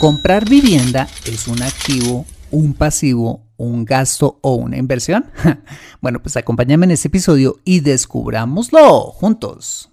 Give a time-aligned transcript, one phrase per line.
[0.00, 5.26] ¿Comprar vivienda es un activo, un pasivo, un gasto o una inversión?
[6.00, 9.90] bueno, pues acompáñame en este episodio y descubrámoslo juntos.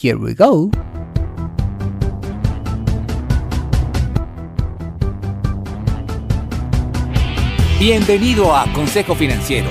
[0.00, 0.70] Here we go.
[7.80, 9.68] Bienvenido a Consejo Financiero,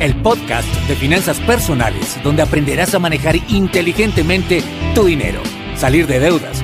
[0.00, 4.64] el podcast de finanzas personales donde aprenderás a manejar inteligentemente
[4.96, 5.40] tu dinero,
[5.76, 6.63] salir de deudas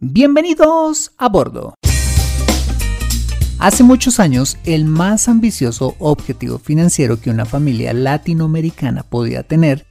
[0.00, 1.74] Bienvenidos a bordo.
[3.60, 9.86] Hace muchos años, el más ambicioso objetivo financiero que una familia latinoamericana podía tener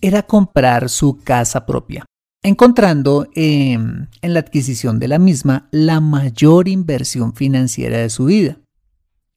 [0.00, 2.06] era comprar su casa propia,
[2.42, 8.58] encontrando en la adquisición de la misma la mayor inversión financiera de su vida.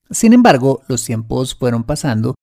[0.09, 2.35] Sin embargo, los tiempos fueron pasando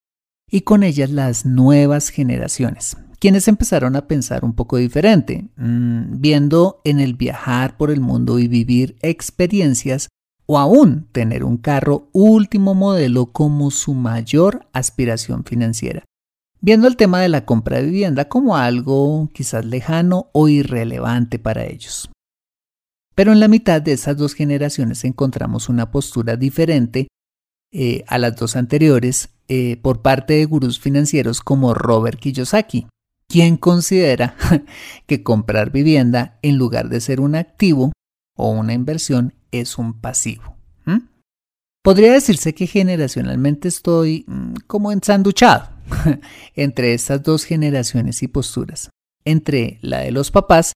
[0.49, 6.81] y con ellas las nuevas generaciones, quienes empezaron a pensar un poco diferente, mm, viendo
[6.83, 10.09] en el viajar por el mundo y vivir experiencias
[10.45, 16.03] o aún tener un carro último modelo como su mayor aspiración financiera,
[16.61, 21.65] viendo el tema de la compra de vivienda como algo quizás lejano o irrelevante para
[21.65, 22.09] ellos.
[23.13, 27.07] Pero en la mitad de esas dos generaciones encontramos una postura diferente
[27.73, 32.87] eh, a las dos anteriores eh, por parte de gurús financieros como Robert Kiyosaki,
[33.29, 34.35] ¿Quién considera
[35.05, 37.91] que comprar vivienda en lugar de ser un activo
[38.37, 40.55] o una inversión es un pasivo.
[41.83, 45.69] Podría decirse que generacionalmente estoy mm, como ensanduchado
[46.55, 48.89] entre estas dos generaciones y posturas,
[49.23, 50.73] entre la de los papás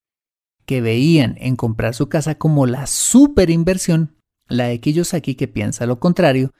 [0.66, 4.16] que veían en comprar su casa como la super inversión,
[4.48, 6.54] la de aquellos aquí que piensa lo contrario,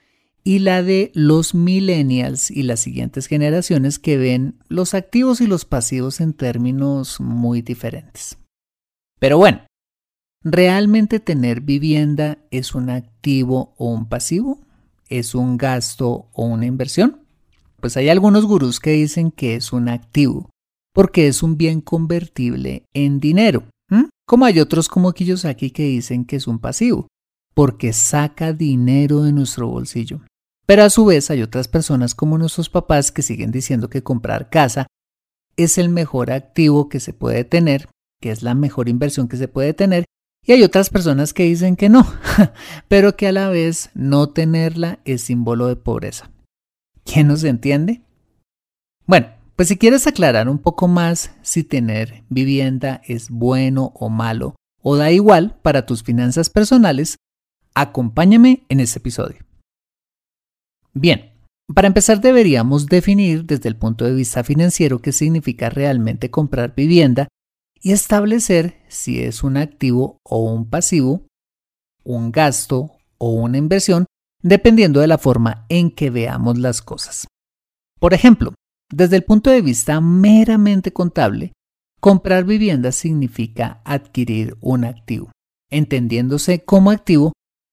[0.44, 5.64] y la de los millennials y las siguientes generaciones que ven los activos y los
[5.64, 8.38] pasivos en términos muy diferentes.
[9.20, 9.60] Pero bueno,
[10.42, 14.60] ¿realmente tener vivienda es un activo o un pasivo?
[15.08, 17.22] ¿Es un gasto o una inversión?
[17.80, 20.50] Pues hay algunos gurús que dicen que es un activo,
[20.92, 23.64] porque es un bien convertible en dinero,
[24.26, 27.08] como hay otros como Kiyosaki que dicen que es un pasivo,
[27.54, 30.22] porque saca dinero de nuestro bolsillo.
[30.66, 34.50] Pero a su vez hay otras personas como nuestros papás que siguen diciendo que comprar
[34.50, 34.86] casa
[35.56, 37.88] es el mejor activo que se puede tener,
[38.20, 40.04] que es la mejor inversión que se puede tener.
[40.44, 42.06] Y hay otras personas que dicen que no,
[42.88, 46.30] pero que a la vez no tenerla es símbolo de pobreza.
[47.04, 48.02] ¿Quién nos entiende?
[49.06, 54.56] Bueno, pues si quieres aclarar un poco más si tener vivienda es bueno o malo
[54.82, 57.16] o da igual para tus finanzas personales,
[57.74, 59.44] acompáñame en este episodio.
[60.94, 61.32] Bien,
[61.74, 67.28] para empezar deberíamos definir desde el punto de vista financiero qué significa realmente comprar vivienda
[67.80, 71.26] y establecer si es un activo o un pasivo,
[72.04, 74.06] un gasto o una inversión
[74.42, 77.26] dependiendo de la forma en que veamos las cosas.
[77.98, 78.54] Por ejemplo,
[78.90, 81.52] desde el punto de vista meramente contable,
[82.00, 85.30] comprar vivienda significa adquirir un activo,
[85.70, 87.32] entendiéndose como activo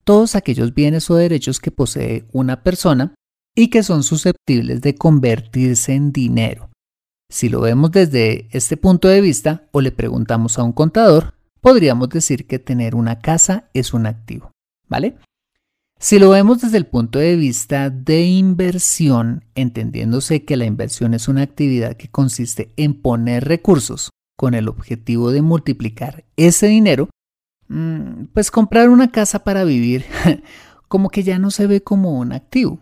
[0.10, 3.14] todos aquellos bienes o derechos que posee una persona
[3.56, 6.72] y que son susceptibles de convertirse en dinero.
[7.32, 12.10] Si lo vemos desde este punto de vista o le preguntamos a un contador, podríamos
[12.10, 14.50] decir que tener una casa es un activo,
[14.88, 15.16] ¿vale?
[16.00, 21.28] Si lo vemos desde el punto de vista de inversión, entendiéndose que la inversión es
[21.28, 27.10] una actividad que consiste en poner recursos con el objetivo de multiplicar ese dinero,
[28.34, 30.06] pues comprar una casa para vivir
[30.88, 32.80] como que ya no se ve como un activo.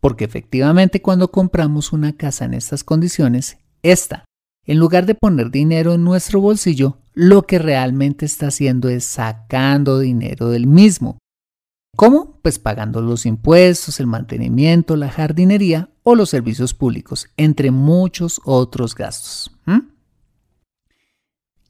[0.00, 4.24] Porque efectivamente cuando compramos una casa en estas condiciones, esta,
[4.66, 9.98] en lugar de poner dinero en nuestro bolsillo, lo que realmente está haciendo es sacando
[9.98, 11.18] dinero del mismo
[11.96, 12.40] ¿Cómo?
[12.42, 18.94] Pues pagando los impuestos, el mantenimiento, la jardinería o los servicios públicos, entre muchos otros
[18.94, 19.52] gastos.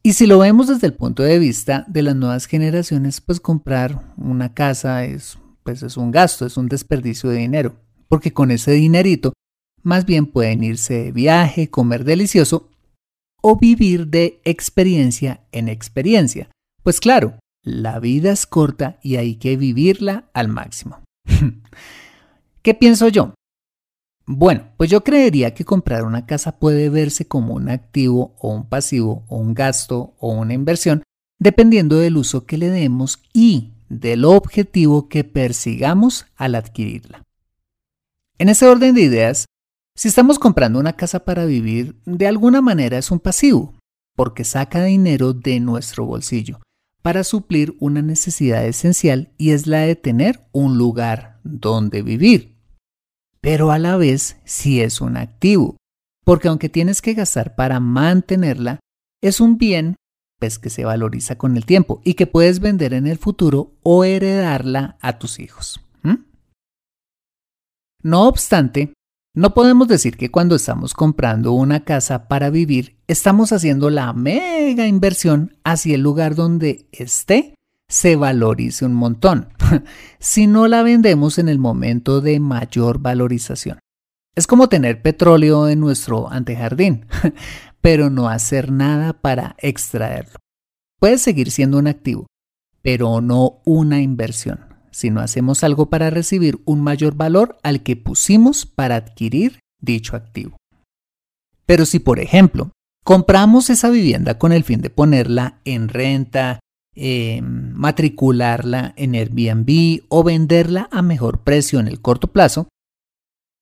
[0.07, 4.13] Y si lo vemos desde el punto de vista de las nuevas generaciones, pues comprar
[4.19, 8.73] una casa es, pues es un gasto, es un desperdicio de dinero, porque con ese
[8.73, 9.33] dinerito
[9.83, 12.69] más bien pueden irse de viaje, comer delicioso
[13.41, 16.51] o vivir de experiencia en experiencia.
[16.83, 21.03] Pues claro, la vida es corta y hay que vivirla al máximo.
[22.63, 23.33] ¿Qué pienso yo?
[24.27, 28.69] Bueno, pues yo creería que comprar una casa puede verse como un activo o un
[28.69, 31.03] pasivo o un gasto o una inversión,
[31.39, 37.23] dependiendo del uso que le demos y del objetivo que persigamos al adquirirla.
[38.39, 39.45] En ese orden de ideas,
[39.95, 43.75] si estamos comprando una casa para vivir, de alguna manera es un pasivo,
[44.17, 46.61] porque saca dinero de nuestro bolsillo
[47.03, 52.54] para suplir una necesidad esencial y es la de tener un lugar donde vivir.
[53.45, 55.77] Pero a la vez sí es un activo,
[56.25, 58.81] porque aunque tienes que gastar para mantenerla,
[59.23, 59.97] es un bien
[60.41, 64.03] pues, que se valoriza con el tiempo y que puedes vender en el futuro o
[64.05, 65.79] heredarla a tus hijos.
[68.03, 68.95] No obstante,
[69.35, 74.87] no podemos decir que cuando estamos comprando una casa para vivir, estamos haciendo la mega
[74.87, 77.55] inversión hacia el lugar donde esté
[77.89, 79.49] se valorice un montón,
[80.19, 83.79] si no la vendemos en el momento de mayor valorización.
[84.35, 87.07] Es como tener petróleo en nuestro antejardín,
[87.81, 90.39] pero no hacer nada para extraerlo.
[90.99, 92.27] Puede seguir siendo un activo,
[92.83, 97.97] pero no una inversión si no hacemos algo para recibir un mayor valor al que
[97.97, 100.57] pusimos para adquirir dicho activo.
[101.67, 102.71] Pero si, por ejemplo,
[103.05, 106.61] compramos esa vivienda con el fin de ponerla en renta,
[106.95, 112.69] em, matricularla en Airbnb o venderla a mejor precio en el corto plazo,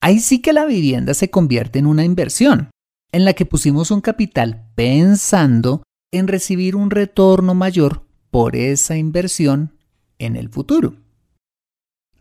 [0.00, 2.70] ahí sí que la vivienda se convierte en una inversión,
[3.12, 5.82] en la que pusimos un capital pensando
[6.12, 9.76] en recibir un retorno mayor por esa inversión
[10.18, 10.96] en el futuro.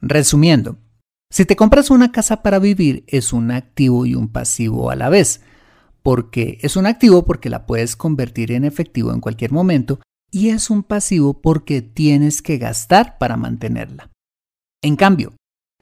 [0.01, 0.77] Resumiendo,
[1.29, 5.09] si te compras una casa para vivir es un activo y un pasivo a la
[5.09, 5.41] vez,
[6.03, 10.69] porque es un activo porque la puedes convertir en efectivo en cualquier momento y es
[10.69, 14.09] un pasivo porque tienes que gastar para mantenerla.
[14.81, 15.33] En cambio,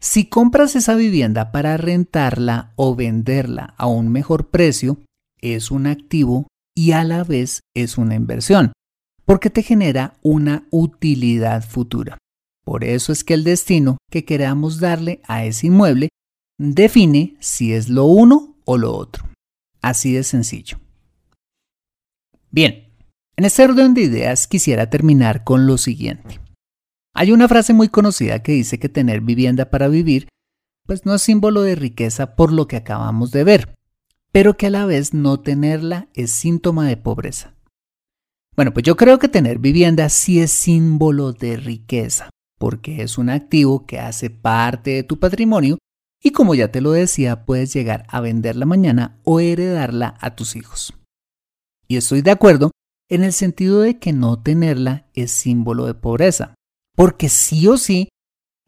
[0.01, 4.97] si compras esa vivienda para rentarla o venderla a un mejor precio,
[5.39, 8.73] es un activo y a la vez es una inversión,
[9.25, 12.17] porque te genera una utilidad futura.
[12.63, 16.09] Por eso es que el destino que queramos darle a ese inmueble
[16.57, 19.25] define si es lo uno o lo otro.
[19.81, 20.79] Así de sencillo.
[22.51, 22.88] Bien,
[23.39, 26.41] en este orden de ideas quisiera terminar con lo siguiente.
[27.15, 30.27] Hay una frase muy conocida que dice que tener vivienda para vivir
[30.85, 33.75] pues no es símbolo de riqueza por lo que acabamos de ver,
[34.33, 37.55] pero que a la vez no tenerla es síntoma de pobreza.
[38.57, 43.29] Bueno, pues yo creo que tener vivienda sí es símbolo de riqueza, porque es un
[43.29, 45.77] activo que hace parte de tu patrimonio
[46.21, 50.57] y como ya te lo decía, puedes llegar a venderla mañana o heredarla a tus
[50.57, 50.93] hijos.
[51.87, 52.71] Y estoy de acuerdo
[53.09, 56.53] en el sentido de que no tenerla es símbolo de pobreza,
[56.95, 58.09] porque sí o sí,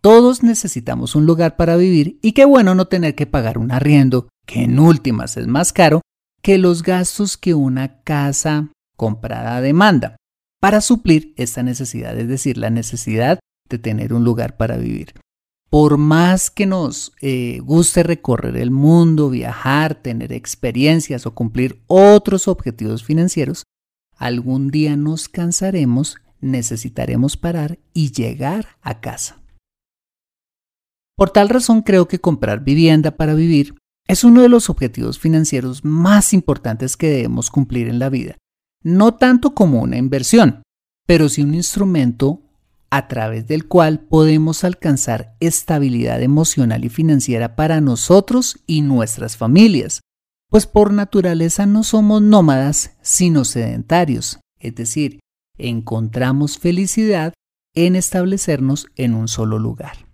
[0.01, 4.29] todos necesitamos un lugar para vivir y qué bueno no tener que pagar un arriendo,
[4.47, 6.01] que en últimas es más caro
[6.41, 10.15] que los gastos que una casa comprada demanda,
[10.59, 15.13] para suplir esta necesidad, es decir, la necesidad de tener un lugar para vivir.
[15.69, 22.47] Por más que nos eh, guste recorrer el mundo, viajar, tener experiencias o cumplir otros
[22.47, 23.63] objetivos financieros,
[24.21, 29.41] algún día nos cansaremos, necesitaremos parar y llegar a casa.
[31.17, 33.75] Por tal razón creo que comprar vivienda para vivir
[34.07, 38.37] es uno de los objetivos financieros más importantes que debemos cumplir en la vida,
[38.83, 40.61] no tanto como una inversión,
[41.07, 42.43] pero sí un instrumento
[42.91, 50.01] a través del cual podemos alcanzar estabilidad emocional y financiera para nosotros y nuestras familias,
[50.51, 55.21] pues por naturaleza no somos nómadas, sino sedentarios, es decir,
[55.57, 57.33] encontramos felicidad
[57.73, 60.05] en establecernos en un solo lugar.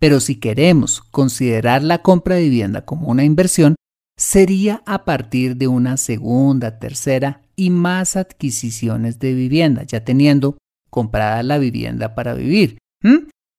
[0.00, 3.76] Pero si queremos considerar la compra de vivienda como una inversión,
[4.18, 10.58] sería a partir de una segunda, tercera y más adquisiciones de vivienda, ya teniendo
[10.90, 12.78] comprada la vivienda para vivir,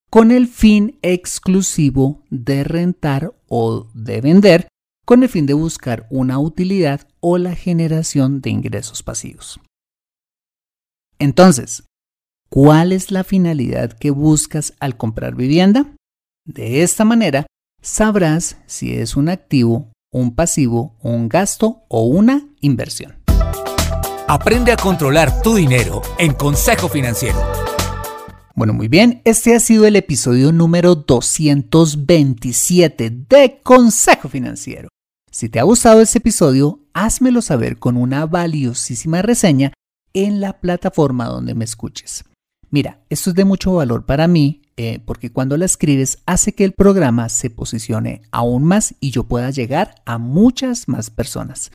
[0.09, 4.67] con el fin exclusivo de rentar o de vender,
[5.11, 9.59] con el fin de buscar una utilidad o la generación de ingresos pasivos.
[11.19, 11.83] Entonces,
[12.49, 15.93] ¿cuál es la finalidad que buscas al comprar vivienda?
[16.45, 17.45] De esta manera,
[17.81, 23.21] sabrás si es un activo, un pasivo, un gasto o una inversión.
[24.29, 27.37] Aprende a controlar tu dinero en Consejo Financiero.
[28.55, 34.87] Bueno, muy bien, este ha sido el episodio número 227 de Consejo Financiero.
[35.33, 39.71] Si te ha gustado este episodio, házmelo saber con una valiosísima reseña
[40.13, 42.25] en la plataforma donde me escuches.
[42.69, 46.65] Mira, esto es de mucho valor para mí eh, porque cuando la escribes hace que
[46.65, 51.71] el programa se posicione aún más y yo pueda llegar a muchas más personas.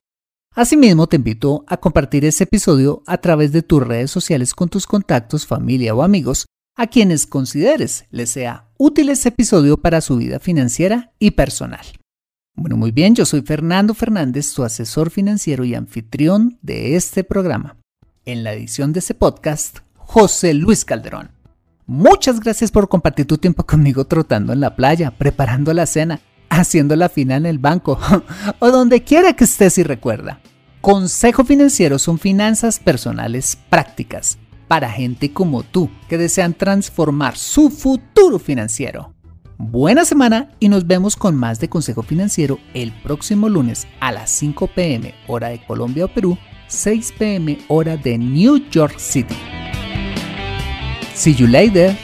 [0.54, 4.86] Asimismo, te invito a compartir este episodio a través de tus redes sociales con tus
[4.86, 6.44] contactos, familia o amigos
[6.76, 11.86] a quienes consideres les sea útil este episodio para su vida financiera y personal.
[12.58, 17.76] Bueno, muy bien, yo soy Fernando Fernández, tu asesor financiero y anfitrión de este programa.
[18.24, 21.32] En la edición de este podcast, José Luis Calderón.
[21.84, 26.96] Muchas gracias por compartir tu tiempo conmigo trotando en la playa, preparando la cena, haciendo
[26.96, 28.00] la fina en el banco
[28.58, 30.40] o donde quiera que estés y recuerda.
[30.80, 38.38] Consejo Financiero son finanzas personales prácticas para gente como tú que desean transformar su futuro
[38.38, 39.15] financiero.
[39.58, 44.30] Buena semana y nos vemos con más de Consejo Financiero el próximo lunes a las
[44.30, 46.36] 5 pm hora de Colombia o Perú,
[46.66, 49.34] 6 pm hora de New York City.
[51.14, 51.96] See you later.